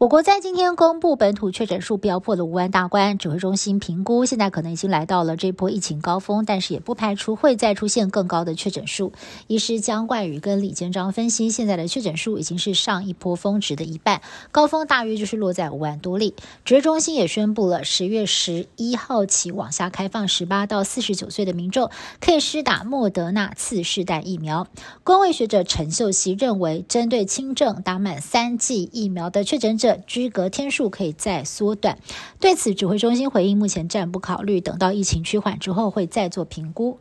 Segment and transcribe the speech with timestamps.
[0.00, 9.12] 我国在今天公布本土确诊数飙破了五万大关，指挥中心评估现在可能已经来到了这波疫情高峰，但是也不排除会再出现更高的确诊数。
[9.46, 16.34] 医师江冠宇跟李建章分析，现在的确诊数已经是上一波峰值的一半，高峰大约就是落在五万多例。
[16.64, 21.90] 指挥中心也宣布了，十月十一号起往下开放十八到四十九岁的民众
[22.22, 24.66] 可以施打莫德纳次世代疫苗。
[25.04, 29.89] 公卫学者陈秀熙认为，针对轻症打满三剂疫苗的确诊者。
[29.98, 31.98] 居隔天数可以再缩短。
[32.38, 36.98] 对此，指挥中心回应，目前暂不考虑，等到疫情趋缓之后会再做评估。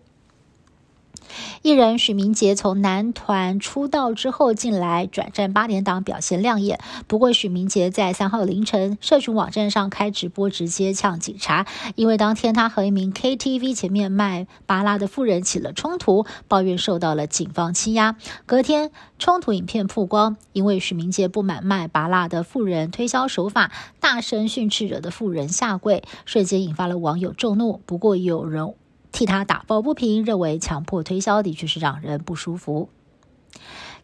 [1.61, 6.79] 艺人许明杰从男团出道之后进来转战八点档，表现亮眼。
[7.07, 11.65] 不过，许明杰在三号凌晨社群网站上开直播，直接呛警察，
[11.95, 18.15] 因为当天他和一名 KTV 前面卖巴拉的妇人起了冲突，抱怨受到了警方欺压。
[18.45, 27.81] 隔天，冲突影片曝光，因为许明杰不满卖巴拉的妇人推销手法，大声训斥，惹得妇人下跪，瞬间引发了网友众怒。
[27.85, 28.73] 不过，有人。
[29.11, 32.89] 替他打抱不平，认为强迫推销的确是让人不舒服。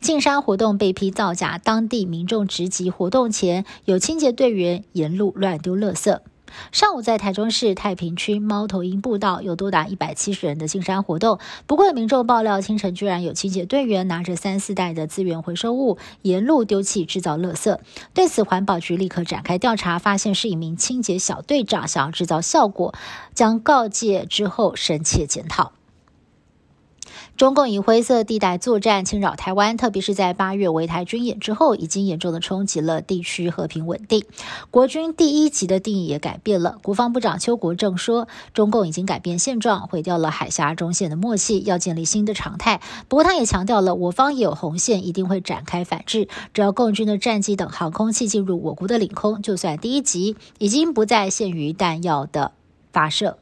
[0.01, 6.19] 进山活动被批造假，当地民众直击活动前，有清洁队员沿路乱丢垃圾。
[6.71, 17.77] 上午在台中市太平区猫头鹰步道有多达一百七十人的进山活动，不过有民众爆料，清晨居然有清洁队员拿着三四袋的资源回收物沿路丢弃，制造垃圾。
[18.13, 22.93] 对此，环保局立刻展开调查，发现是一名清洁小队长想要制造效果，
[23.33, 25.71] 将告诫之后深切检讨。
[27.37, 34.23] 中共以灰色地带作战侵扰台湾，特别是在八月围台军演之后，已经严重的冲击了地区和平稳定。
[34.71, 36.77] 国军第一级的定义也改变了。
[36.81, 42.79] 国防部长邱国正说，中共已经改变现状，毁掉了海峡中线的默契，要建立新的常态。
[43.09, 46.29] 不过他也强调了，我方也有红线，一定会展开反制。
[46.53, 52.53] 只要共军的战机等航空器进入我国的领空，就算第一级，已经不再限于弹药的
[52.93, 53.39] 发射。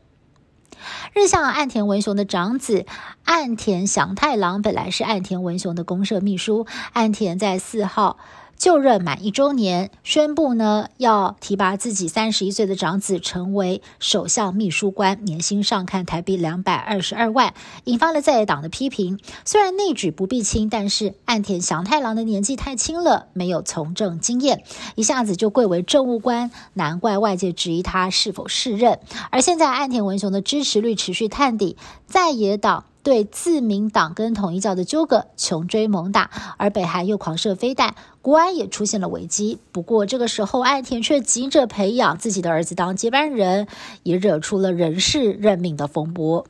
[1.14, 2.86] 日向岸田文雄的长子
[3.24, 8.18] 岸田祥太郎本来是岸田文雄的公社秘书，岸田在四号。
[8.58, 17.54] 就任满一周年，宣布呢要提拔自己三十一岁的长子成为首相秘书官，年薪上看台币两百二十二万，
[17.84, 19.20] 引发了在野党的批评。
[19.44, 24.64] 虽然内举不必亲，但是岸田祥太郎的年纪太轻了，没有从政经验，
[24.96, 29.00] 一下子就贵为政务官，难怪外界质疑他是否适任。
[29.30, 31.76] 而现在岸田文雄的支持率持续探底，
[32.06, 32.86] 在野党。
[33.04, 39.60] 对自民党跟统一教的纠葛穷追猛打，而北韩又狂射飞弹，国安也出现了危机。
[39.74, 43.68] 不过这个时候，岸田却急着培养自己的儿子当接班人，
[44.04, 46.46] 也惹出了人事任命的风波。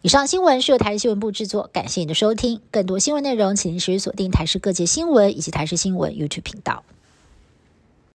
[0.00, 2.60] 以上新闻是由台视新闻部制作，感谢你的收听。
[2.70, 6.84] 更多新闻内容，请持续锁定台视各界新闻以及台视新闻 YouTube 频道。